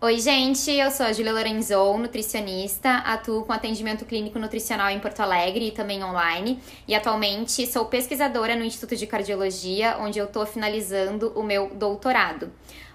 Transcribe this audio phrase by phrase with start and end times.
[0.00, 5.18] Oi, gente, eu sou a Julia Lorenzon, nutricionista, atuo com atendimento clínico nutricional em Porto
[5.18, 10.46] Alegre e também online, e atualmente sou pesquisadora no Instituto de Cardiologia, onde eu estou
[10.46, 12.48] finalizando o meu doutorado.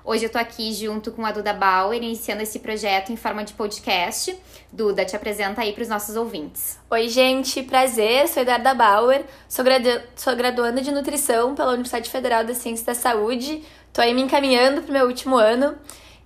[0.06, 3.52] Hoje eu tô aqui junto com a Duda Bauer, iniciando esse projeto em forma de
[3.52, 4.34] podcast.
[4.72, 6.80] Duda, te apresenta aí para os nossos ouvintes.
[6.90, 9.90] Oi, gente, prazer, sou Eduarda Bauer, sou, gradu...
[10.16, 10.34] sou
[10.82, 13.62] de nutrição pela Universidade Federal da Ciência da Saúde,
[13.92, 15.76] tô aí me encaminhando para o meu último ano.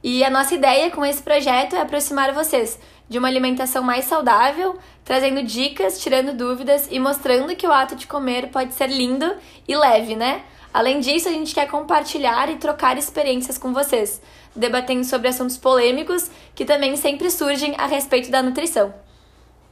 [0.04, 2.80] E a nossa ideia com esse projeto é aproximar vocês
[3.10, 8.06] de uma alimentação mais saudável, trazendo dicas, tirando dúvidas e mostrando que o ato de
[8.06, 9.36] comer pode ser lindo
[9.68, 10.44] e leve, né?
[10.74, 14.22] Além disso, a gente quer compartilhar e trocar experiências com vocês,
[14.56, 18.94] debatendo sobre assuntos polêmicos que também sempre surgem a respeito da nutrição.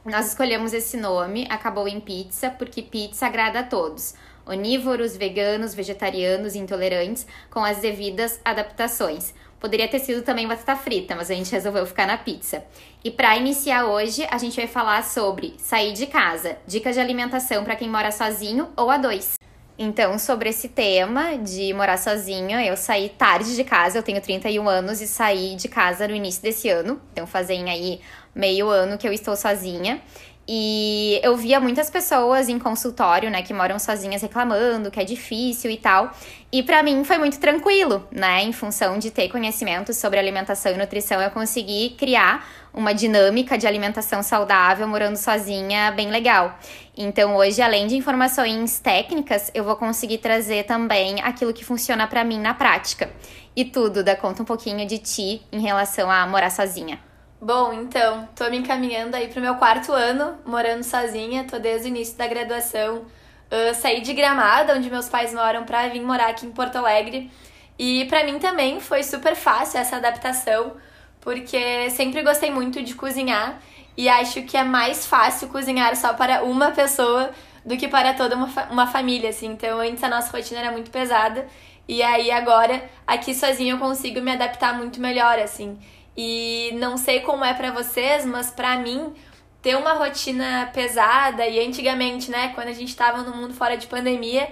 [0.04, 4.14] Nós escolhemos esse nome, Acabou em Pizza, porque pizza agrada a todos
[4.46, 9.34] onívoros, veganos, vegetarianos e intolerantes, com as devidas adaptações.
[9.58, 12.64] Poderia ter sido também batata frita, mas a gente resolveu ficar na pizza.
[13.02, 17.64] E para iniciar hoje, a gente vai falar sobre sair de casa, dicas de alimentação
[17.64, 19.34] para quem mora sozinho ou a dois.
[19.78, 24.66] Então, sobre esse tema de morar sozinha, eu saí tarde de casa, eu tenho 31
[24.66, 27.00] anos e saí de casa no início desse ano.
[27.12, 28.00] Então, fazem aí
[28.34, 30.00] meio ano que eu estou sozinha.
[30.48, 35.70] E eu via muitas pessoas em consultório, né, que moram sozinhas reclamando que é difícil
[35.70, 36.12] e tal.
[36.52, 40.76] E para mim foi muito tranquilo, né, em função de ter conhecimento sobre alimentação e
[40.76, 46.56] nutrição, eu consegui criar uma dinâmica de alimentação saudável morando sozinha bem legal.
[46.96, 52.22] Então, hoje, além de informações técnicas, eu vou conseguir trazer também aquilo que funciona para
[52.22, 53.10] mim na prática.
[53.56, 57.00] E tudo, dá conta um pouquinho de ti em relação a morar sozinha.
[57.46, 61.90] Bom, então, tô me encaminhando aí pro meu quarto ano, morando sozinha, tô desde o
[61.90, 63.04] início da graduação.
[63.48, 67.30] Uh, saí de Gramada, onde meus pais moram, pra vir morar aqui em Porto Alegre.
[67.78, 70.72] E para mim também foi super fácil essa adaptação,
[71.20, 73.60] porque sempre gostei muito de cozinhar
[73.96, 77.30] e acho que é mais fácil cozinhar só para uma pessoa
[77.64, 79.46] do que para toda uma, fa uma família, assim.
[79.46, 81.46] Então, antes a nossa rotina era muito pesada
[81.86, 85.78] e aí agora aqui sozinha eu consigo me adaptar muito melhor, assim.
[86.16, 89.12] E não sei como é para vocês, mas para mim
[89.60, 93.86] ter uma rotina pesada e antigamente, né, quando a gente estava no mundo fora de
[93.86, 94.48] pandemia,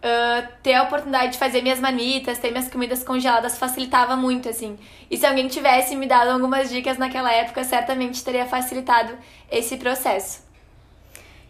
[0.00, 4.78] uh, ter a oportunidade de fazer minhas manitas, ter minhas comidas congeladas facilitava muito, assim.
[5.10, 9.16] E se alguém tivesse me dado algumas dicas naquela época, certamente teria facilitado
[9.50, 10.49] esse processo.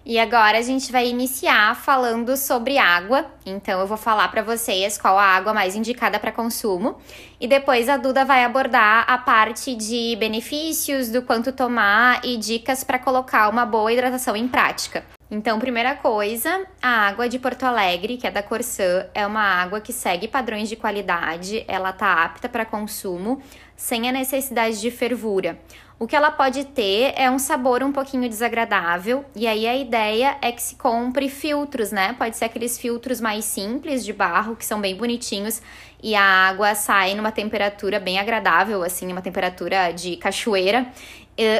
[0.04, 3.26] E agora a gente vai iniciar falando sobre água.
[3.44, 6.96] Então eu vou falar para vocês qual a água mais indicada para consumo
[7.38, 12.82] e depois a Duda vai abordar a parte de benefícios, do quanto tomar e dicas
[12.82, 15.04] para colocar uma boa hidratação em prática.
[15.30, 19.80] Então, primeira coisa, a água de Porto Alegre, que é da Corsã, é uma água
[19.80, 23.40] que segue padrões de qualidade, ela tá apta para consumo,
[23.76, 25.56] sem a necessidade de fervura.
[26.00, 30.38] O que ela pode ter é um sabor um pouquinho desagradável, e aí a ideia
[30.40, 32.14] é que se compre filtros, né?
[32.14, 35.60] Pode ser aqueles filtros mais simples de barro, que são bem bonitinhos,
[36.02, 40.86] e a água sai numa temperatura bem agradável, assim, uma temperatura de cachoeira.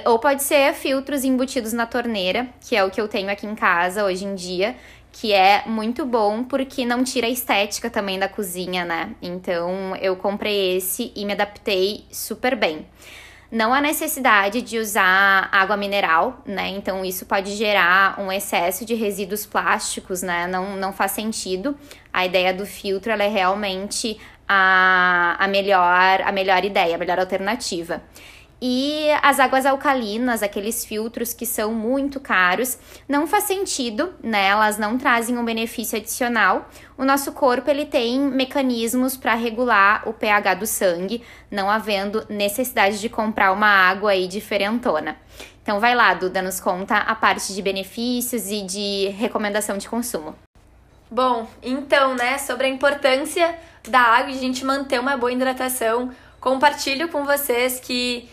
[0.06, 3.54] Ou pode ser filtros embutidos na torneira, que é o que eu tenho aqui em
[3.54, 4.74] casa hoje em dia,
[5.12, 9.14] que é muito bom porque não tira a estética também da cozinha, né?
[9.20, 12.86] Então eu comprei esse e me adaptei super bem.
[13.50, 16.68] Não há necessidade de usar água mineral, né?
[16.68, 20.46] Então isso pode gerar um excesso de resíduos plásticos, né?
[20.46, 21.76] Não, não faz sentido.
[22.12, 28.00] A ideia do filtro é realmente a, a, melhor, a melhor ideia, a melhor alternativa.
[28.62, 32.76] E as águas alcalinas, aqueles filtros que são muito caros,
[33.08, 34.48] não faz sentido, né?
[34.48, 36.68] Elas não trazem um benefício adicional.
[36.98, 43.00] O nosso corpo ele tem mecanismos para regular o pH do sangue, não havendo necessidade
[43.00, 45.16] de comprar uma água aí diferentona.
[45.62, 50.34] Então vai lá, Duda, nos conta a parte de benefícios e de recomendação de consumo.
[51.10, 55.32] Bom, então, né, sobre a importância da água e de a gente manter uma boa
[55.32, 56.10] hidratação,
[56.40, 58.28] compartilho com vocês que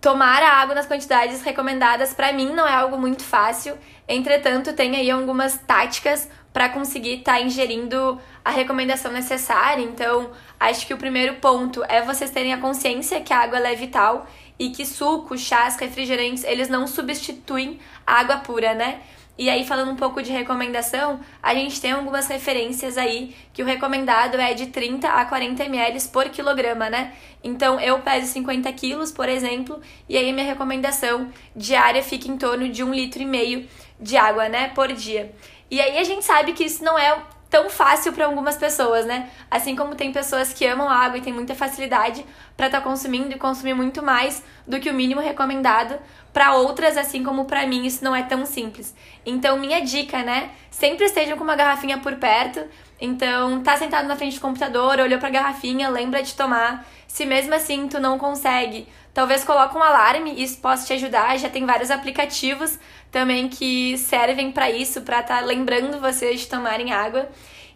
[0.00, 3.76] Tomar a água nas quantidades recomendadas para mim não é algo muito fácil.
[4.08, 9.82] Entretanto, tem aí algumas táticas para conseguir estar tá ingerindo a recomendação necessária.
[9.82, 13.74] Então, acho que o primeiro ponto é vocês terem a consciência que a água é
[13.74, 14.26] vital
[14.58, 19.00] e que sucos, chás, refrigerantes, eles não substituem a água pura, né?
[19.38, 23.66] E aí, falando um pouco de recomendação, a gente tem algumas referências aí que o
[23.66, 27.12] recomendado é de 30 a 40 ml por quilograma, né?
[27.44, 32.68] Então, eu peso 50 quilos, por exemplo, e aí minha recomendação diária fica em torno
[32.70, 33.68] de um litro e meio
[34.00, 35.32] de água, né, por dia.
[35.70, 39.30] E aí a gente sabe que isso não é tão fácil para algumas pessoas, né?
[39.50, 42.24] Assim como tem pessoas que amam água e têm muita facilidade
[42.56, 45.98] para estar tá consumindo e consumir muito mais do que o mínimo recomendado,
[46.32, 48.94] para outras, assim como para mim, isso não é tão simples.
[49.24, 50.50] Então, minha dica, né?
[50.70, 52.62] Sempre estejam com uma garrafinha por perto.
[53.00, 56.86] Então, tá sentado na frente do computador, olhou para a garrafinha, lembra de tomar.
[57.06, 61.38] Se mesmo assim tu não consegue, talvez coloque um alarme, isso possa te ajudar.
[61.38, 62.78] Já tem vários aplicativos
[63.10, 67.26] também que servem para isso, para estar tá lembrando vocês de tomarem água.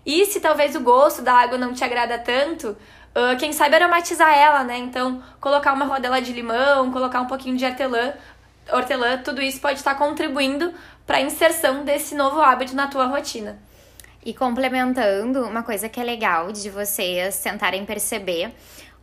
[0.05, 4.37] E se talvez o gosto da água não te agrada tanto, uh, quem sabe aromatizar
[4.37, 4.77] ela, né?
[4.77, 8.13] Então, colocar uma rodela de limão, colocar um pouquinho de hortelã,
[8.71, 10.75] hortelã tudo isso pode estar contribuindo
[11.07, 13.59] para a inserção desse novo hábito na tua rotina.
[14.23, 18.53] E complementando, uma coisa que é legal de vocês tentarem perceber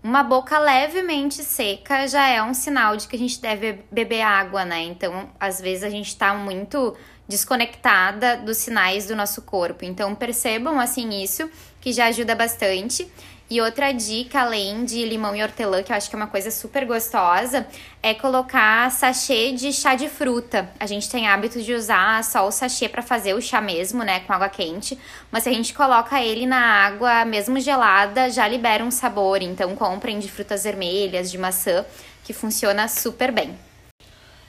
[0.08, 4.64] uma boca levemente seca já é um sinal de que a gente deve beber água,
[4.64, 4.82] né?
[4.84, 6.96] Então, às vezes a gente tá muito
[7.28, 9.84] desconectada dos sinais do nosso corpo.
[9.84, 11.52] Então, percebam assim isso,
[11.82, 13.06] que já ajuda bastante.
[13.50, 16.52] E outra dica, além de limão e hortelã, que eu acho que é uma coisa
[16.52, 17.66] super gostosa,
[18.04, 20.70] é colocar sachê de chá de fruta.
[20.78, 24.20] A gente tem hábito de usar só o sachê para fazer o chá mesmo, né,
[24.20, 25.00] com água quente.
[25.32, 29.42] Mas se a gente coloca ele na água, mesmo gelada, já libera um sabor.
[29.42, 31.86] Então comprem de frutas vermelhas, de maçã,
[32.26, 33.58] que funciona super bem.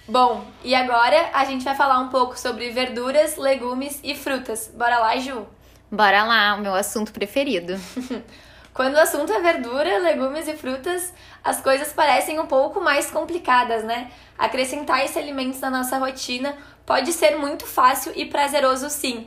[0.09, 4.69] Bom, e agora a gente vai falar um pouco sobre verduras, legumes e frutas.
[4.75, 5.47] Bora lá, Ju?
[5.89, 7.79] Bora lá, o meu assunto preferido.
[8.79, 13.83] Quando o assunto é verdura, legumes e frutas, as coisas parecem um pouco mais complicadas,
[13.83, 14.09] né?
[14.39, 19.27] Acrescentar esses alimentos na nossa rotina pode ser muito fácil e prazeroso, sim.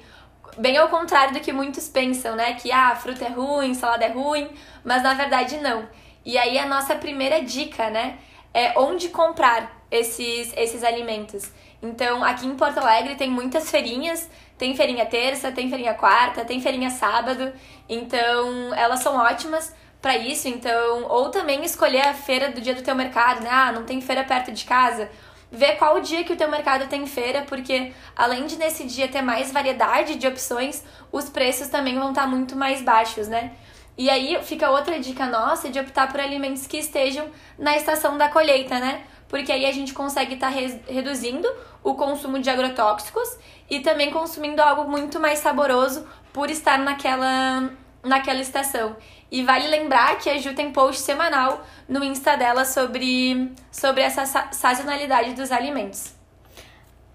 [0.58, 2.54] Bem ao contrário do que muitos pensam, né?
[2.54, 4.50] Que ah, fruta é ruim, salada é ruim,
[4.86, 5.86] mas na verdade não.
[6.24, 8.20] E aí a nossa primeira dica, né?
[8.54, 11.52] É onde comprar esses, esses alimentos.
[11.84, 14.30] Então, aqui em Porto Alegre tem muitas feirinhas
[14.62, 17.52] tem feirinha terça, tem feirinha quarta, tem feirinha sábado.
[17.90, 20.48] Então, elas são ótimas para isso.
[20.48, 23.50] Então, ou também escolher a feira do dia do teu mercado, né?
[23.52, 25.10] Ah, não tem feira perto de casa.
[25.52, 29.24] Ver qual dia que o teu mercado tem feira, porque além de nesse dia ter
[29.24, 33.54] mais variedade de opções, os preços também vão estar tá muito mais baixos, né?
[33.98, 37.26] E aí fica outra dica nossa de optar por alimentos que estejam
[37.58, 39.06] na estação da colheita, né?
[39.28, 41.48] Porque aí a gente consegue estar tá reduzindo
[41.84, 43.38] o consumo de agrotóxicos
[43.70, 47.70] e também consumindo algo muito mais saboroso por estar naquela,
[48.04, 48.96] naquela estação.
[49.32, 54.26] E vale lembrar que a Ju tem post semanal no Insta dela sobre, sobre essa
[54.52, 56.21] sazonalidade dos alimentos.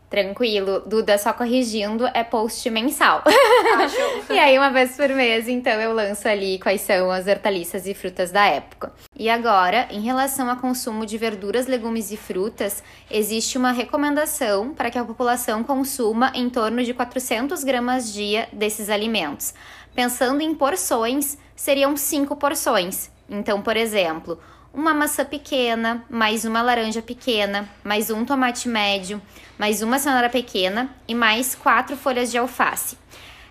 [0.09, 3.25] Tranquilo, Duda, só corrigindo, é post mensal.
[3.27, 3.87] Ah,
[4.33, 7.95] e aí, uma vez por mês, então, eu lanço ali quais são as hortaliças e
[7.95, 8.93] frutas da época.
[9.17, 14.91] E agora, em relação ao consumo de verduras, legumes e frutas, existe uma recomendação para
[14.91, 19.55] que a população consuma em torno de 400 gramas dia desses alimentos.
[19.93, 23.11] Pensando em porções, seriam 5 porções.
[23.29, 24.39] Então, por exemplo,
[24.77, 29.23] uma maçã pequena, mais uma laranja pequena, mais um tomate médio,
[29.59, 32.99] mais uma cenoura pequena e mais quatro folhas de alface.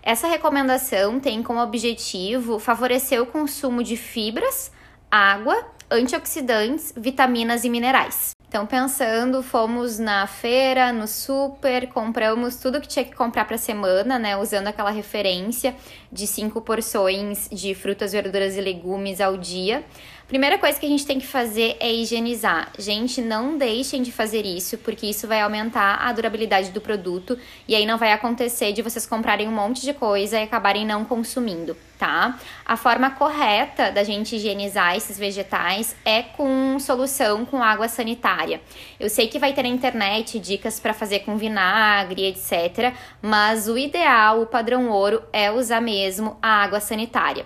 [0.03, 4.71] Essa recomendação tem como objetivo favorecer o consumo de fibras,
[5.09, 8.35] água, antioxidantes, vitaminas e minerais.
[8.47, 13.59] Então, pensando, fomos na feira, no super, compramos tudo que tinha que comprar para a
[13.59, 14.37] semana, né?
[14.37, 15.75] Usando aquela referência
[16.09, 19.83] de cinco porções de frutas, verduras e legumes ao dia.
[20.27, 22.71] Primeira coisa que a gente tem que fazer é higienizar.
[22.79, 27.75] Gente, não deixem de fazer isso, porque isso vai aumentar a durabilidade do produto e
[27.75, 31.77] aí não vai acontecer de vocês comprarem um monte de coisa e acabarem não consumindo,
[31.99, 32.39] tá?
[32.65, 38.59] A forma correta da gente higienizar esses vegetais é com solução com água sanitária.
[38.99, 43.77] Eu sei que vai ter na internet dicas para fazer com vinagre, etc, mas o
[43.77, 47.45] ideal, o padrão ouro é usar mesmo a água sanitária.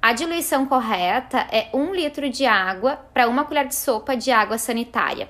[0.00, 4.58] A diluição correta é 1 litro de água para uma colher de sopa de água
[4.58, 5.28] sanitária.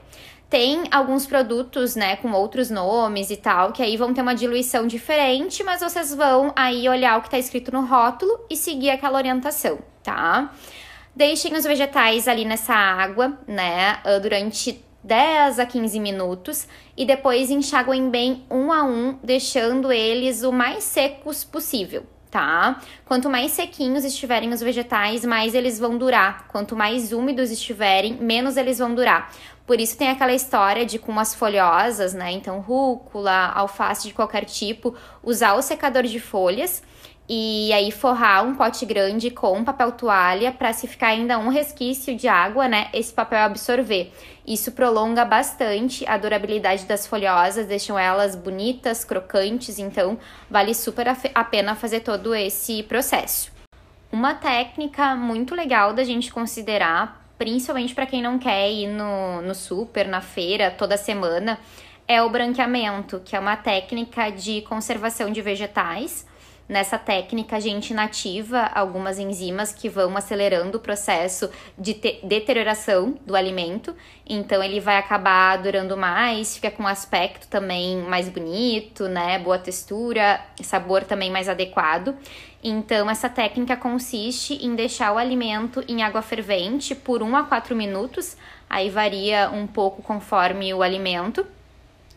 [0.49, 4.87] Tem alguns produtos, né, com outros nomes e tal, que aí vão ter uma diluição
[4.87, 9.19] diferente, mas vocês vão aí olhar o que está escrito no rótulo e seguir aquela
[9.19, 10.53] orientação, tá?
[11.15, 17.51] Deixem os vegetais ali nessa água, né, ah, durante 10 a 15 minutos e depois
[17.51, 22.05] enxaguem bem um a um, deixando eles o mais secos possível,
[22.37, 22.83] tá?
[23.07, 26.47] Quanto mais sequinhos estiverem os vegetais, mais eles vão durar.
[26.49, 29.33] Quanto mais úmidos estiverem, menos eles vão durar.
[29.67, 32.31] Por isso tem aquela história de com as folhosas, né?
[32.33, 36.83] Então, rúcula, alface de qualquer tipo, usar o secador de folhas
[37.29, 42.17] e aí forrar um pote grande com papel toalha para se ficar ainda um resquício
[42.17, 44.13] de água, né, esse papel absorver.
[44.47, 50.17] Isso prolonga bastante a durabilidade das folhosas, deixam elas bonitas, crocantes, então
[50.49, 53.51] vale super a pena fazer todo esse processo.
[54.13, 59.55] Uma técnica muito legal da gente considerar, principalmente para quem não quer ir no, no
[59.55, 61.59] super, na feira toda semana,
[62.07, 66.25] é o branqueamento, que é uma técnica de conservação de vegetais
[66.69, 71.95] Nessa técnica, a gente inativa algumas enzimas que vão acelerando o processo de
[72.25, 73.95] deterioração do alimento.
[74.29, 79.39] Então, ele vai acabar durando mais, fica com um aspecto também mais bonito, né?
[79.39, 82.17] Boa textura, sabor também mais adequado.
[82.65, 87.77] Então, essa técnica consiste em deixar o alimento em água fervente por 1 a 4
[87.77, 88.37] minutos.
[88.69, 91.47] Aí varia um pouco conforme o alimento.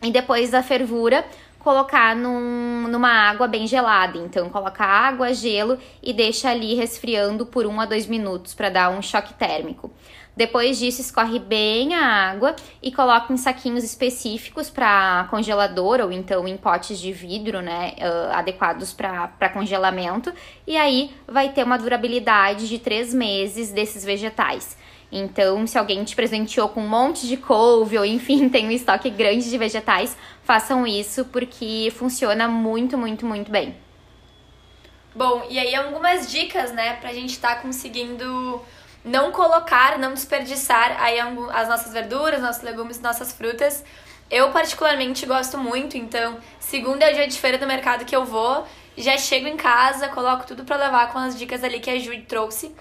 [0.02, 1.24] E depois da fervura,
[1.60, 4.18] colocar num, numa água bem gelada.
[4.18, 8.90] Então, coloca água, gelo e deixa ali resfriando por 1 a 2 minutos para dar
[8.90, 9.92] um choque térmico.
[10.36, 16.48] Depois disso, escorre bem a água e coloca em saquinhos específicos para congelador ou então
[16.48, 20.32] em potes de vidro, né, uh, adequados para congelamento.
[20.66, 24.78] E aí vai ter uma durabilidade de três meses desses vegetais.
[25.12, 29.10] Então, se alguém te presenteou com um monte de couve ou enfim, tem um estoque
[29.10, 33.74] grande de vegetais, façam isso porque funciona muito, muito, muito bem.
[35.14, 38.62] Bom, e aí algumas dicas, né, pra gente estar tá conseguindo
[39.04, 43.84] não colocar, não desperdiçar aí as nossas verduras, nossos legumes, nossas frutas.
[44.30, 48.24] Eu particularmente gosto muito, então, segunda é o dia de feira do mercado que eu
[48.24, 48.64] vou,
[48.96, 52.22] já chego em casa, coloco tudo para levar com as dicas ali que a Jude
[52.22, 52.72] trouxe.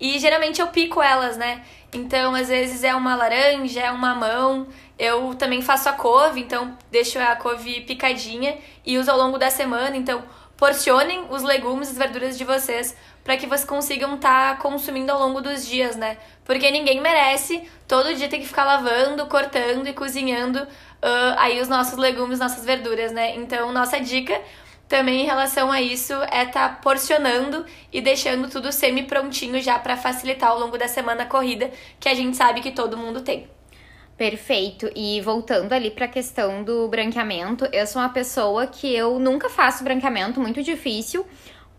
[0.00, 1.62] E geralmente eu pico elas, né?
[1.92, 4.66] Então, às vezes é uma laranja, é uma mamão.
[4.98, 9.50] Eu também faço a couve, então deixo a couve picadinha e uso ao longo da
[9.50, 9.96] semana.
[9.96, 10.22] Então,
[10.56, 15.12] porcionem os legumes e as verduras de vocês para que vocês consigam estar tá consumindo
[15.12, 16.16] ao longo dos dias, né?
[16.44, 21.68] Porque ninguém merece todo dia ter que ficar lavando, cortando e cozinhando uh, aí os
[21.68, 23.36] nossos legumes, nossas verduras, né?
[23.36, 24.40] Então, nossa dica
[24.90, 29.96] também em relação a isso é estar tá porcionando e deixando tudo semi-prontinho já para
[29.96, 31.70] facilitar ao longo da semana corrida,
[32.00, 33.46] que a gente sabe que todo mundo tem.
[34.18, 34.90] Perfeito.
[34.96, 39.48] E voltando ali para a questão do branqueamento, eu sou uma pessoa que eu nunca
[39.48, 41.24] faço branqueamento, muito difícil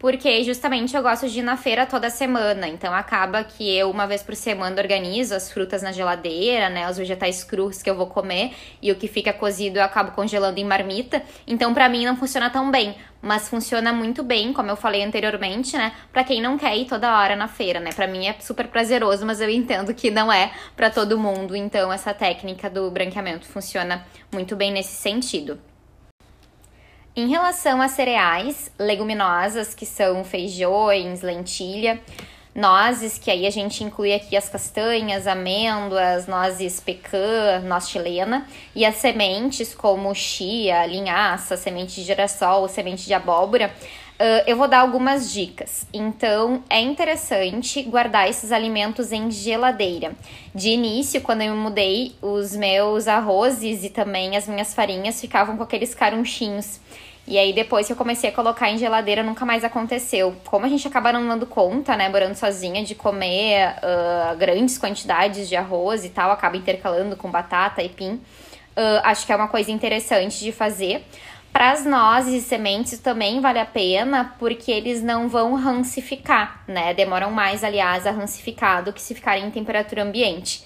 [0.02, 4.08] porque justamente eu gosto de ir na feira toda semana, então acaba que eu uma
[4.08, 8.08] vez por semana organizo as frutas na geladeira, né, os vegetais crus que eu vou
[8.08, 11.22] comer e o que fica cozido eu acabo congelando em marmita.
[11.46, 15.78] Então para mim não funciona tão bem, mas funciona muito bem, como eu falei anteriormente,
[15.78, 17.92] né, para quem não quer ir toda hora na feira, né?
[17.94, 21.94] Para mim é super prazeroso, mas eu entendo que não é para todo mundo, então
[21.94, 25.60] essa técnica do branqueamento funciona muito bem nesse sentido.
[27.14, 32.00] Em relação a cereais, leguminosas, que são feijões, lentilha,
[32.56, 38.86] nozes, que aí a gente inclui aqui as castanhas, amêndoas, nozes pecan, noz chilena, e
[38.86, 43.74] as sementes como chia, linhaça, semente de girassol, semente de abóbora,
[44.22, 45.88] uh, eu vou dar algumas dicas.
[45.92, 50.14] Então, é interessante guardar esses alimentos em geladeira.
[50.54, 55.64] De início, quando eu mudei, os meus arrozes e também as minhas farinhas ficavam com
[55.64, 56.80] aqueles carunchinhos.
[57.28, 60.36] E aí, depois que eu comecei a colocar em geladeira, nunca mais aconteceu.
[60.46, 65.48] Como a gente acaba não dando conta, né, morando sozinha, de comer uh, grandes quantidades
[65.48, 69.48] de arroz e tal, acaba intercalando com batata e pim, uh, acho que é uma
[69.48, 71.06] coisa interessante de fazer.
[71.52, 76.94] Para as nozes e sementes também vale a pena, porque eles não vão rancificar, né?
[76.94, 80.64] Demoram mais, aliás, a rancificar do que se ficarem em temperatura ambiente.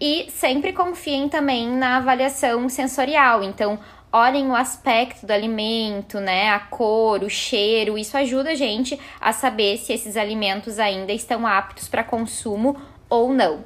[0.00, 3.44] E sempre confiem também na avaliação sensorial.
[3.44, 3.78] Então,
[4.12, 6.50] olhem o aspecto do alimento, né?
[6.50, 7.96] A cor, o cheiro.
[7.96, 12.76] Isso ajuda a gente a saber se esses alimentos ainda estão aptos para consumo
[13.08, 13.64] ou não.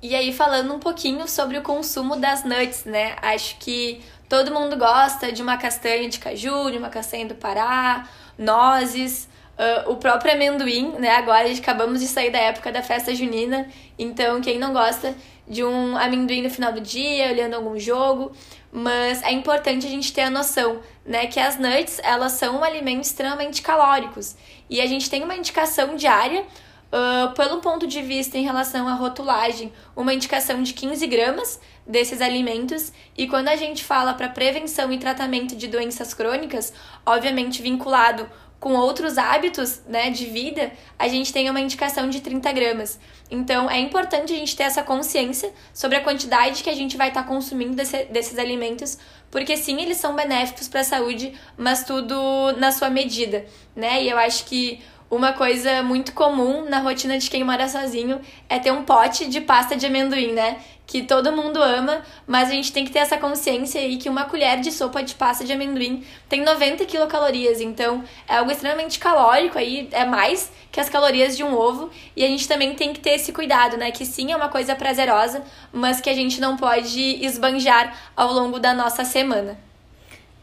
[0.00, 3.16] E aí, falando um pouquinho sobre o consumo das nuts, né?
[3.20, 8.08] Acho que todo mundo gosta de uma castanha de caju, de uma castanha do Pará,
[8.36, 9.28] nozes.
[9.58, 11.10] Uh, o próprio amendoim, né?
[11.16, 13.68] Agora acabamos de sair da época da festa junina,
[13.98, 15.16] então quem não gosta
[15.48, 18.30] de um amendoim no final do dia, olhando algum jogo,
[18.70, 22.64] mas é importante a gente ter a noção, né, que as nuts, elas são um
[22.64, 24.36] alimento extremamente calóricos,
[24.68, 26.44] e a gente tem uma indicação diária
[26.90, 32.20] Uh, pelo ponto de vista em relação à rotulagem, uma indicação de 15 gramas desses
[32.22, 32.92] alimentos.
[33.16, 36.72] E quando a gente fala para prevenção e tratamento de doenças crônicas,
[37.04, 38.26] obviamente vinculado
[38.60, 42.98] com outros hábitos né, de vida, a gente tem uma indicação de 30 gramas.
[43.30, 47.08] Então, é importante a gente ter essa consciência sobre a quantidade que a gente vai
[47.08, 48.98] estar tá consumindo desse, desses alimentos,
[49.30, 52.16] porque sim, eles são benéficos para a saúde, mas tudo
[52.56, 54.02] na sua medida, né?
[54.02, 58.58] E eu acho que uma coisa muito comum na rotina de quem mora sozinho é
[58.58, 60.58] ter um pote de pasta de amendoim, né?
[60.86, 64.24] Que todo mundo ama, mas a gente tem que ter essa consciência aí que uma
[64.24, 69.58] colher de sopa de pasta de amendoim tem 90 quilocalorias, então é algo extremamente calórico
[69.58, 73.00] aí, é mais que as calorias de um ovo, e a gente também tem que
[73.00, 73.90] ter esse cuidado, né?
[73.90, 78.58] Que sim, é uma coisa prazerosa, mas que a gente não pode esbanjar ao longo
[78.58, 79.67] da nossa semana.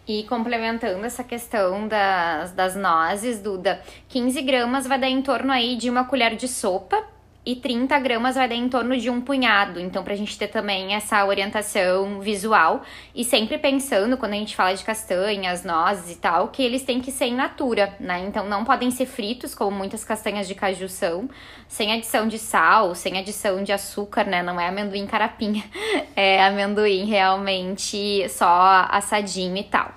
[0.07, 5.75] E complementando essa questão das, das nozes, Duda, 15 gramas vai dar em torno aí
[5.75, 7.14] de uma colher de sopa
[7.45, 9.79] e 30 gramas vai dar em torno de um punhado.
[9.79, 12.81] Então, pra gente ter também essa orientação visual.
[13.13, 16.99] E sempre pensando, quando a gente fala de castanhas, nozes e tal, que eles têm
[16.99, 18.25] que ser in natura, né?
[18.27, 21.29] Então, não podem ser fritos, como muitas castanhas de caju são,
[21.67, 24.41] sem adição de sal, sem adição de açúcar, né?
[24.41, 25.63] Não é amendoim carapinha,
[26.15, 29.93] é amendoim realmente só assadinho e tal.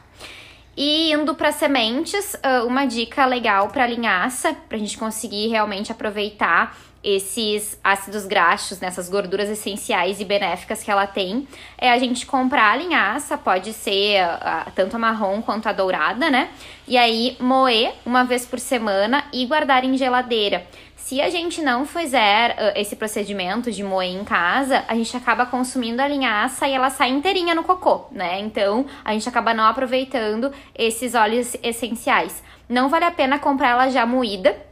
[0.80, 6.76] E indo para sementes, uma dica legal para linhaça, para a gente conseguir realmente aproveitar
[7.16, 11.48] esses ácidos graxos, nessas gorduras essenciais e benéficas que ela tem,
[11.78, 16.28] é a gente comprar a linhaça, pode ser uh, tanto a marrom quanto a dourada,
[16.28, 16.50] né?
[16.86, 20.66] E aí moer uma vez por semana e guardar em geladeira.
[20.96, 25.46] Se a gente não fizer uh, esse procedimento de moer em casa, a gente acaba
[25.46, 28.38] consumindo a linhaça e ela sai inteirinha no cocô, né?
[28.40, 32.42] Então a gente acaba não aproveitando esses óleos essenciais.
[32.68, 34.67] Não vale a pena comprar ela já moída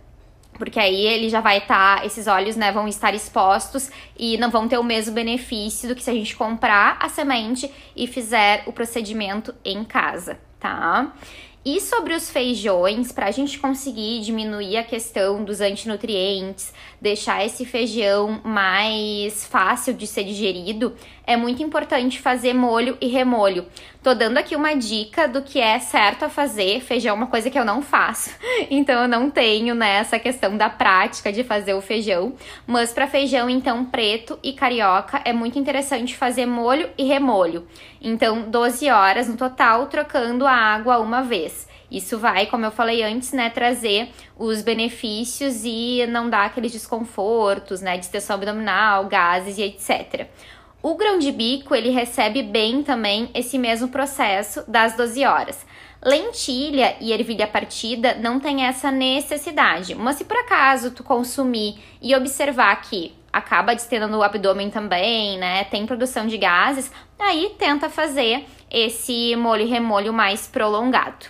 [0.56, 4.50] porque aí ele já vai estar, tá, esses óleos, né, vão estar expostos e não
[4.50, 8.62] vão ter o mesmo benefício do que se a gente comprar a semente e fizer
[8.66, 11.12] o procedimento em casa, tá?
[11.68, 17.64] E sobre os feijões, para a gente conseguir diminuir a questão dos antinutrientes, deixar esse
[17.64, 20.94] feijão mais fácil de ser digerido,
[21.26, 23.66] é muito importante fazer molho e remolho.
[24.02, 26.80] Tô dando aqui uma dica do que é certo a fazer.
[26.80, 28.30] Feijão é uma coisa que eu não faço,
[28.70, 32.34] então eu não tenho né, essa questão da prática de fazer o feijão.
[32.66, 37.66] Mas para feijão, então, preto e carioca, é muito interessante fazer molho e remolho.
[38.00, 41.66] Então, 12 horas no total, trocando a água uma vez.
[41.90, 47.80] Isso vai, como eu falei antes, né, trazer os benefícios e não dar aqueles desconfortos,
[47.80, 50.28] né, distensão abdominal, gases e etc.
[50.82, 55.66] O grão de bico, ele recebe bem também esse mesmo processo das 12 horas.
[56.04, 62.14] Lentilha e ervilha partida não tem essa necessidade, mas se por acaso tu consumir e
[62.14, 68.46] observar que acaba distendendo o abdômen também, né, tem produção de gases, aí tenta fazer
[68.70, 71.26] esse molho e remolho mais prolongado.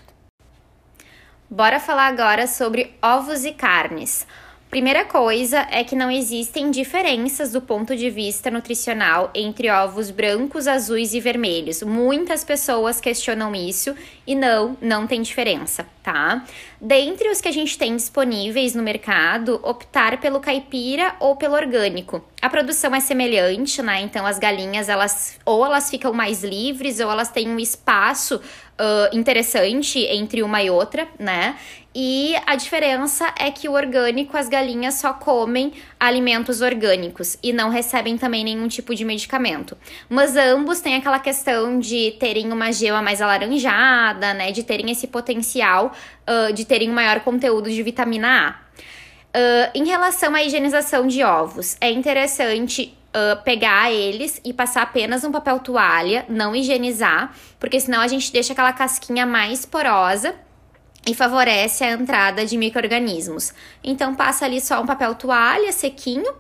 [1.49, 4.27] Bora falar agora sobre ovos e carnes.
[4.69, 10.67] Primeira coisa é que não existem diferenças do ponto de vista nutricional entre ovos brancos,
[10.67, 11.83] azuis e vermelhos.
[11.83, 13.95] Muitas pessoas questionam isso
[14.27, 16.45] e não, não tem diferença, tá?
[16.81, 22.23] Dentre os que a gente tem disponíveis no mercado, optar pelo caipira ou pelo orgânico.
[22.43, 24.01] A produção é semelhante, né?
[24.01, 29.17] Então as galinhas elas ou elas ficam mais livres ou elas têm um espaço uh,
[29.17, 31.57] interessante entre uma e outra, né?
[31.99, 37.71] E a diferença é que o orgânico, as galinhas só comem alimentos orgânicos e não
[37.71, 39.75] recebem também nenhum tipo de medicamento.
[40.07, 44.53] Mas ambos têm aquela questão de terem uma gema mais alaranjada, né?
[44.53, 45.93] De terem esse potencial
[46.29, 48.67] uh, de terem um maior conteúdo de vitamina A.
[49.37, 55.25] Uh, em relação à higienização de ovos, é interessante uh, pegar eles e passar apenas
[55.25, 60.35] um papel toalha, não higienizar, porque senão a gente deixa aquela casquinha mais porosa
[61.07, 63.53] e favorece a entrada de micro-organismos.
[63.83, 66.33] Então, passa ali só um papel toalha sequinho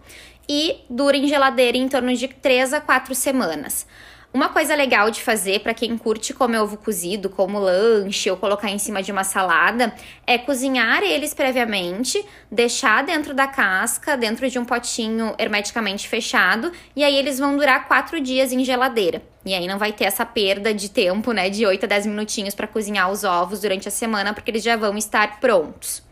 [0.48, 3.86] e dura em geladeira em torno de 3 a 4 semanas.
[4.32, 8.68] Uma coisa legal de fazer para quem curte comer ovo cozido como lanche ou colocar
[8.68, 9.94] em cima de uma salada
[10.26, 17.02] é cozinhar eles previamente, deixar dentro da casca, dentro de um potinho hermeticamente fechado, e
[17.02, 19.22] aí eles vão durar quatro dias em geladeira.
[19.44, 22.54] E aí não vai ter essa perda de tempo, né, de 8 a 10 minutinhos
[22.54, 26.05] para cozinhar os ovos durante a semana, porque eles já vão estar prontos.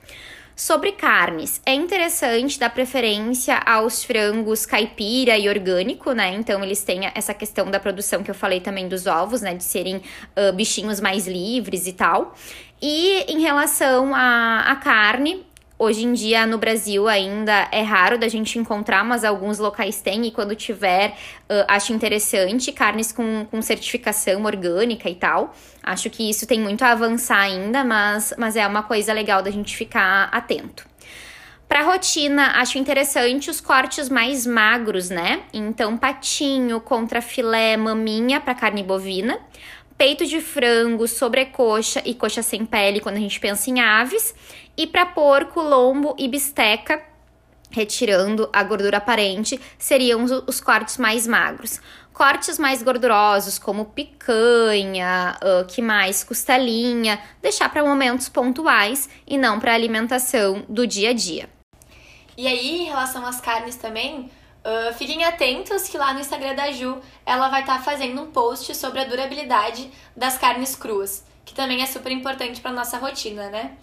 [0.56, 6.32] Sobre carnes, é interessante dar preferência aos frangos caipira e orgânico, né?
[6.32, 9.54] Então eles têm essa questão da produção que eu falei também dos ovos, né?
[9.54, 12.36] De serem uh, bichinhos mais livres e tal.
[12.80, 15.44] E em relação à carne,
[15.76, 20.26] Hoje em dia no Brasil ainda é raro da gente encontrar, mas alguns locais têm,
[20.26, 21.10] e quando tiver,
[21.50, 22.70] uh, acho interessante.
[22.72, 25.54] Carnes com, com certificação orgânica e tal.
[25.82, 29.50] Acho que isso tem muito a avançar ainda, mas, mas é uma coisa legal da
[29.50, 30.86] gente ficar atento.
[31.68, 35.42] Para rotina, acho interessante os cortes mais magros, né?
[35.52, 39.40] Então, patinho contra filé, maminha para carne bovina
[39.96, 44.34] peito de frango, sobrecoxa e coxa sem pele quando a gente pensa em aves,
[44.76, 47.02] e para porco, lombo e bisteca,
[47.70, 51.80] retirando a gordura aparente, seriam os cortes mais magros.
[52.12, 59.58] Cortes mais gordurosos, como picanha, uh, que mais costelinha, deixar para momentos pontuais e não
[59.58, 61.48] para alimentação do dia a dia.
[62.36, 64.30] E aí, em relação às carnes também,
[64.64, 68.30] Uh, fiquem atentos que lá no Instagram da Ju ela vai estar tá fazendo um
[68.30, 73.50] post sobre a durabilidade das carnes cruas, que também é super importante para nossa rotina,
[73.50, 73.76] né?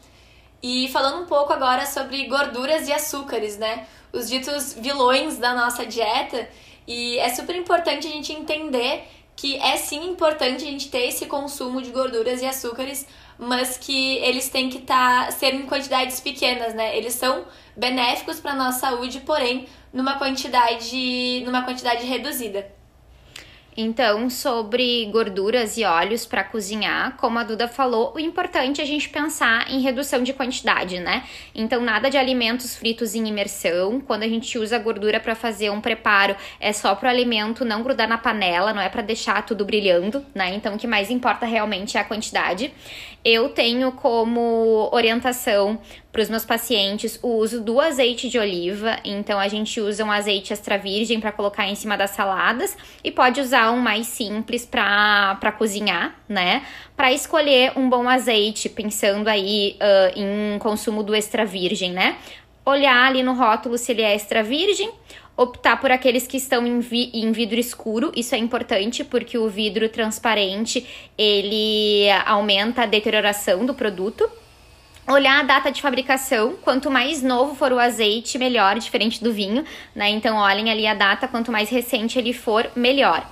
[0.63, 3.85] E falando um pouco agora sobre gorduras e açúcares, né?
[4.11, 6.49] Os ditos vilões da nossa dieta,
[6.87, 11.25] e é super importante a gente entender que é sim importante a gente ter esse
[11.25, 16.73] consumo de gorduras e açúcares, mas que eles têm que tá, ser em quantidades pequenas,
[16.73, 16.95] né?
[16.95, 22.80] Eles são benéficos para nossa saúde, porém numa quantidade, numa quantidade reduzida.
[23.75, 28.87] Então, sobre gorduras e óleos para cozinhar, como a Duda falou, o importante é a
[28.87, 31.23] gente pensar em redução de quantidade, né?
[31.55, 34.01] Então, nada de alimentos fritos em imersão.
[34.01, 37.81] Quando a gente usa gordura para fazer um preparo, é só para o alimento não
[37.81, 40.53] grudar na panela, não é para deixar tudo brilhando, né?
[40.53, 42.73] Então, o que mais importa realmente é a quantidade.
[43.23, 45.79] Eu tenho como orientação
[46.11, 48.97] para os meus pacientes o uso do azeite de oliva.
[49.03, 53.11] Então a gente usa um azeite extra virgem para colocar em cima das saladas e
[53.11, 56.63] pode usar um mais simples para cozinhar, né?
[56.95, 62.17] Para escolher um bom azeite, pensando aí uh, em consumo do extra virgem, né?
[62.65, 64.91] Olhar ali no rótulo se ele é extra virgem
[65.37, 68.11] optar por aqueles que estão em, vi em, vidro escuro.
[68.15, 70.85] Isso é importante porque o vidro transparente
[71.17, 74.29] ele aumenta a deterioração do produto.
[75.07, 79.65] Olhar a data de fabricação, quanto mais novo for o azeite, melhor, diferente do vinho,
[79.95, 80.09] né?
[80.09, 83.27] Então olhem ali a data, quanto mais recente ele for, melhor.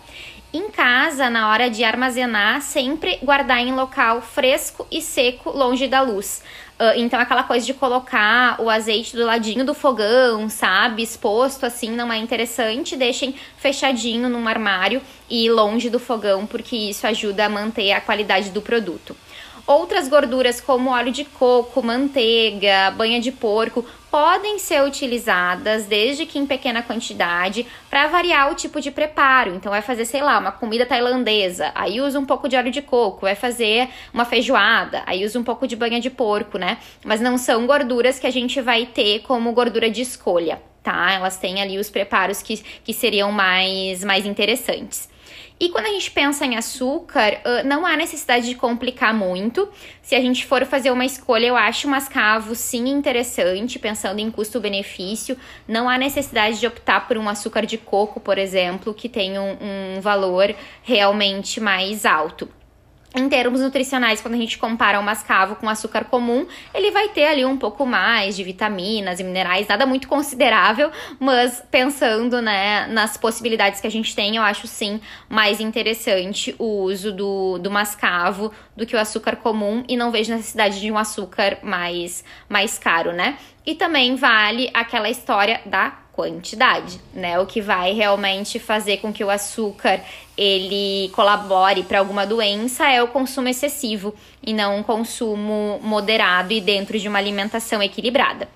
[0.52, 6.02] Em casa, na hora de armazenar, sempre guardar em local fresco e seco, longe da
[6.02, 6.42] luz.
[6.80, 11.04] Uh, então, aquela coisa de colocar o azeite do ladinho do fogão, sabe?
[11.04, 12.96] Exposto assim, não é interessante.
[12.96, 18.50] Deixem fechadinho num armário e longe do fogão, porque isso ajuda a manter a qualidade
[18.50, 19.16] do produto.
[19.70, 26.40] Outras gorduras, como óleo de coco, manteiga, banha de porco, podem ser utilizadas, desde que
[26.40, 29.54] em pequena quantidade, para variar o tipo de preparo.
[29.54, 32.82] Então, vai fazer, sei lá, uma comida tailandesa, aí usa um pouco de óleo de
[32.82, 36.80] coco, vai fazer uma feijoada, aí usa um pouco de banha de porco, né?
[37.06, 41.12] Mas não são gorduras que a gente vai ter como gordura de escolha, tá?
[41.12, 45.09] Elas têm ali os preparos que, que seriam mais, mais interessantes.
[45.60, 49.68] E quando a gente pensa em açúcar, não há necessidade de complicar muito.
[50.02, 54.32] Se a gente for fazer uma escolha, eu acho o mascavo sim interessante, pensando em
[54.32, 55.38] custo-benefício.
[55.68, 59.58] Não há necessidade de optar por um açúcar de coco, por exemplo, que tem um,
[59.98, 62.48] um valor realmente mais alto.
[63.16, 67.26] Em termos nutricionais, quando a gente compara o mascavo com açúcar comum, ele vai ter
[67.26, 73.18] ali um pouco mais de vitaminas e minerais, nada muito considerável, mas pensando né, nas
[73.18, 78.54] possibilidades que a gente tem, eu acho sim mais interessante o uso do, do mascavo
[78.78, 83.12] do que o açúcar comum e não vejo necessidade de um açúcar mais, mais caro,
[83.12, 83.40] né?
[83.66, 87.40] E também vale aquela história da quantidade, né?
[87.40, 90.02] O que vai realmente fazer com que o açúcar
[90.38, 94.14] ele colabore para alguma doença é o consumo excessivo
[94.46, 98.50] e não um consumo moderado e dentro de uma alimentação equilibrada.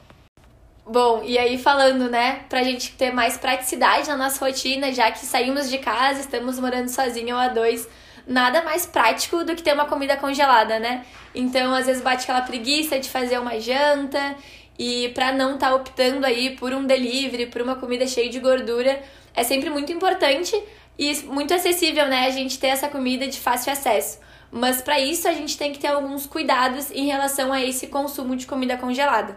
[0.86, 5.26] Bom, e aí falando, né, pra gente ter mais praticidade na nossa rotina, já que
[5.26, 7.88] saímos de casa, estamos morando sozinho ou a dois,
[8.28, 11.06] nada mais prático do que ter uma comida congelada, né?
[11.34, 14.36] Então, às vezes bate aquela preguiça de fazer uma janta
[14.77, 18.39] e para não estar tá optando aí por um delivery, por uma comida cheia de
[18.39, 19.01] gordura,
[19.36, 20.55] é sempre muito importante
[20.97, 22.25] e muito acessível, né?
[22.27, 24.19] A gente ter essa comida de fácil acesso.
[24.51, 28.36] Mas para isso a gente tem que ter alguns cuidados em relação a esse consumo
[28.36, 29.36] de comida congelada.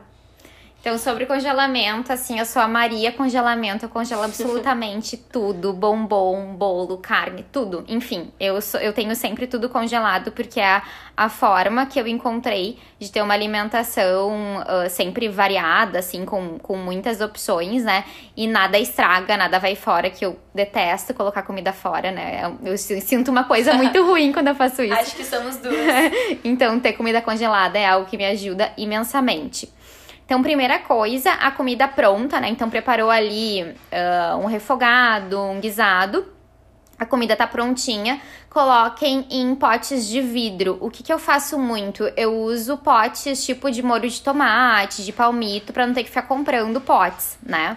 [0.87, 6.99] Então, sobre congelamento, assim, eu sou a Maria congelamento, eu congelo absolutamente tudo, bombom, bolo,
[6.99, 7.85] carne, tudo.
[7.89, 10.83] Enfim, eu, sou, eu tenho sempre tudo congelado, porque é a,
[11.17, 16.77] a forma que eu encontrei de ter uma alimentação uh, sempre variada, assim, com, com
[16.77, 18.05] muitas opções, né?
[18.37, 22.43] E nada estraga, nada vai fora, que eu detesto colocar comida fora, né?
[22.63, 24.95] Eu, eu sinto uma coisa muito ruim quando eu faço isso.
[24.95, 25.75] Acho que somos duas.
[26.45, 29.75] então, ter comida congelada é algo que me ajuda imensamente.
[30.27, 32.49] Então, primeira coisa, a comida pronta, né?
[32.49, 36.27] Então, preparou ali uh, um refogado, um guisado.
[36.99, 38.21] A comida tá prontinha.
[38.51, 40.79] Coloquem em potes de vidro.
[40.81, 42.03] O que, que eu faço muito?
[42.17, 46.23] Eu uso potes tipo de molho de tomate, de palmito, para não ter que ficar
[46.23, 47.77] comprando potes, né?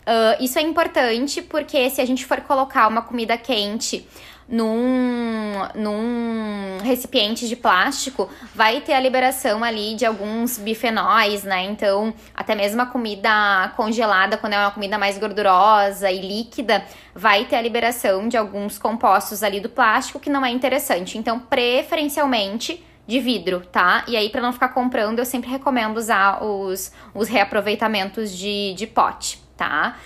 [0.00, 4.08] Uh, isso é importante porque se a gente for colocar uma comida quente
[4.50, 11.62] num, num recipiente de plástico, vai ter a liberação ali de alguns bifenóis, né?
[11.64, 16.84] Então, até mesmo a comida congelada, quando é uma comida mais gordurosa e líquida,
[17.14, 21.16] vai ter a liberação de alguns compostos ali do plástico que não é interessante.
[21.16, 24.04] Então, preferencialmente de vidro, tá?
[24.08, 28.86] E aí, para não ficar comprando, eu sempre recomendo usar os, os reaproveitamentos de, de
[28.86, 29.96] pote, tá?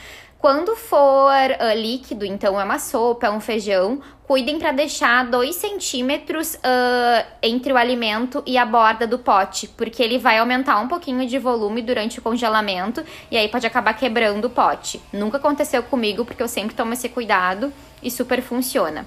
[0.45, 5.57] Quando for uh, líquido, então é uma sopa, é um feijão, cuidem para deixar 2
[5.57, 10.87] centímetros uh, entre o alimento e a borda do pote, porque ele vai aumentar um
[10.87, 15.01] pouquinho de volume durante o congelamento e aí pode acabar quebrando o pote.
[15.11, 19.07] Nunca aconteceu comigo, porque eu sempre tomo esse cuidado e super funciona.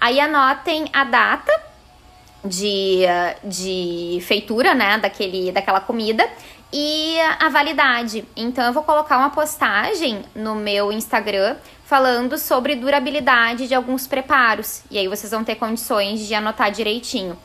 [0.00, 1.52] Aí anotem a data
[2.42, 3.02] de,
[3.44, 6.26] de feitura, né, daquele, daquela comida
[6.72, 8.24] e a validade.
[8.36, 14.82] Então eu vou colocar uma postagem no meu Instagram falando sobre durabilidade de alguns preparos.
[14.90, 17.38] E aí vocês vão ter condições de anotar direitinho.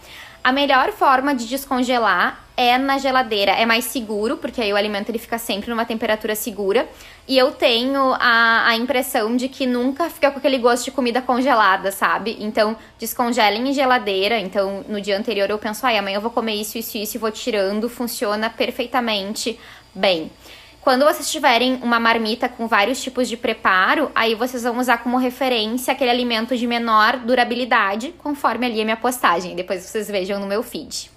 [0.44, 3.54] A melhor forma de descongelar é na geladeira.
[3.54, 6.88] É mais seguro, porque aí o alimento ele fica sempre numa temperatura segura.
[7.26, 11.22] E eu tenho a, a impressão de que nunca fica com aquele gosto de comida
[11.22, 12.36] congelada, sabe?
[12.42, 14.38] Então, descongelem em geladeira.
[14.38, 17.20] Então, no dia anterior eu penso, ai, amanhã eu vou comer isso, isso, isso e
[17.20, 17.88] vou tirando.
[17.88, 19.58] Funciona perfeitamente
[19.96, 20.30] bem.
[20.84, 25.16] Quando vocês tiverem uma marmita com vários tipos de preparo, aí vocês vão usar como
[25.16, 29.56] referência aquele alimento de menor durabilidade, conforme ali a minha postagem.
[29.56, 31.10] Depois vocês vejam no meu feed.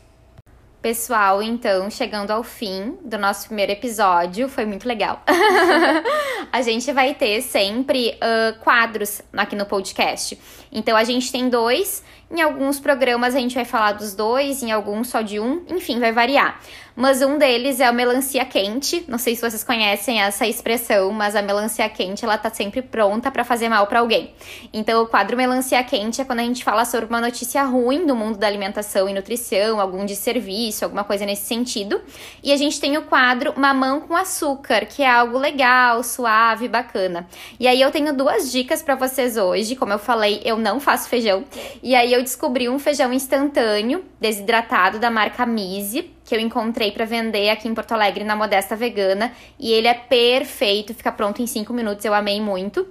[0.80, 5.20] Pessoal, então, chegando ao fim do nosso primeiro episódio, foi muito legal.
[6.52, 10.38] a gente vai ter sempre uh, quadros aqui no podcast.
[10.70, 12.04] Então, a gente tem dois.
[12.30, 15.98] Em alguns programas a gente vai falar dos dois, em alguns só de um, enfim,
[15.98, 16.60] vai variar
[16.96, 19.04] mas um deles é a melancia quente.
[19.06, 23.30] Não sei se vocês conhecem essa expressão, mas a melancia quente ela tá sempre pronta
[23.30, 24.32] para fazer mal para alguém.
[24.72, 28.16] Então, o quadro melancia quente é quando a gente fala sobre uma notícia ruim do
[28.16, 32.00] mundo da alimentação e nutrição, algum desserviço, alguma coisa nesse sentido.
[32.42, 37.28] E a gente tem o quadro mamão com açúcar, que é algo legal, suave, bacana.
[37.60, 39.76] E aí eu tenho duas dicas para vocês hoje.
[39.76, 41.44] Como eu falei, eu não faço feijão.
[41.82, 47.04] E aí eu descobri um feijão instantâneo, desidratado da marca Mise que eu encontrei para
[47.04, 51.46] vender aqui em Porto Alegre na Modesta Vegana e ele é perfeito, fica pronto em
[51.46, 52.86] 5 minutos, eu amei muito.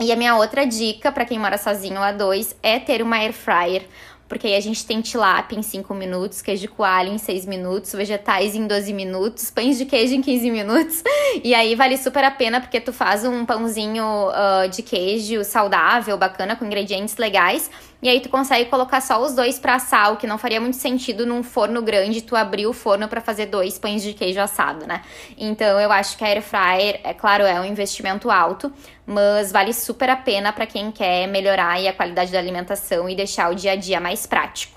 [0.00, 3.16] E a minha outra dica para quem mora sozinho ou a dois é ter uma
[3.16, 3.86] air fryer,
[4.28, 8.54] porque aí a gente tem tilápia em 5 minutos, queijo coalho em 6 minutos, vegetais
[8.54, 11.02] em 12 minutos, pães de queijo em 15 minutos.
[11.44, 16.18] E aí vale super a pena porque tu faz um pãozinho uh, de queijo saudável,
[16.18, 17.70] bacana, com ingredientes legais.
[18.02, 20.76] E aí tu consegue colocar só os dois para assar, o que não faria muito
[20.76, 24.86] sentido num forno grande tu abrir o forno para fazer dois pães de queijo assado,
[24.86, 25.02] né?
[25.36, 28.72] Então eu acho que a air fryer, é claro, é um investimento alto,
[29.06, 33.50] mas vale super a pena para quem quer melhorar a qualidade da alimentação e deixar
[33.50, 34.76] o dia a dia mais prático.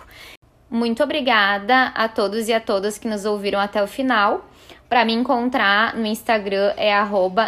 [0.70, 4.49] Muito obrigada a todos e a todas que nos ouviram até o final.
[4.90, 6.92] Para me encontrar no Instagram é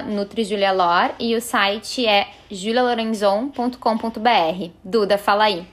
[0.05, 4.69] @nutrijulialor e o site é julialorenzon.com.br.
[4.83, 5.65] Duda, fala aí.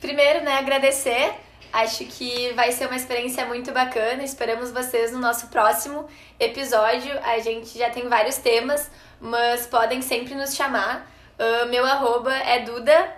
[0.00, 1.34] Primeiro, né, agradecer.
[1.72, 4.24] Acho que vai ser uma experiência muito bacana.
[4.24, 6.06] Esperamos vocês no nosso próximo
[6.40, 7.16] episódio.
[7.22, 11.08] A gente já tem vários temas, mas podem sempre nos chamar.
[11.38, 13.14] Uh, meu arroba é Duda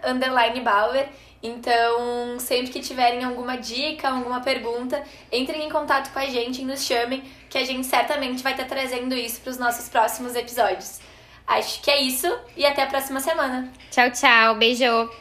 [0.63, 1.09] Bauer
[1.47, 6.65] então, sempre que tiverem alguma dica, alguma pergunta, entrem em contato com a gente e
[6.65, 11.01] nos chamem, que a gente certamente vai estar trazendo isso para os nossos próximos episódios.
[11.47, 13.71] Acho que é isso e até a próxima semana.
[13.91, 14.55] Tchau, tchau.
[14.55, 15.15] Beijo.